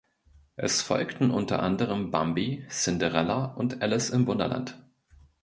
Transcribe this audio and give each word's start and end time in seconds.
Es 0.55 0.81
folgten 0.81 1.29
unter 1.29 1.61
anderem 1.61 2.09
"Bambi", 2.09 2.65
"Cinderella" 2.71 3.53
und 3.53 3.83
"Alice 3.83 4.09
im 4.09 4.25
Wunderland". 4.25 4.83